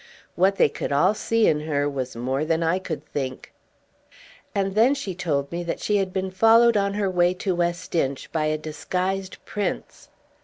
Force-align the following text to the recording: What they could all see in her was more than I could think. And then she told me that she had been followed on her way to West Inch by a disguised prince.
What 0.33 0.55
they 0.55 0.67
could 0.67 0.91
all 0.91 1.13
see 1.13 1.45
in 1.47 1.59
her 1.59 1.87
was 1.87 2.15
more 2.15 2.43
than 2.43 2.63
I 2.63 2.79
could 2.79 3.05
think. 3.05 3.53
And 4.55 4.73
then 4.73 4.95
she 4.95 5.13
told 5.13 5.51
me 5.51 5.61
that 5.63 5.79
she 5.79 5.97
had 5.97 6.11
been 6.11 6.31
followed 6.31 6.75
on 6.75 6.95
her 6.95 7.07
way 7.07 7.35
to 7.35 7.53
West 7.53 7.93
Inch 7.93 8.31
by 8.31 8.45
a 8.45 8.57
disguised 8.57 9.37
prince. 9.45 10.09